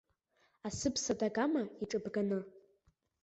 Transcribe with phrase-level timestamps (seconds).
[0.67, 2.39] Асыԥса дагама иҿыбганы?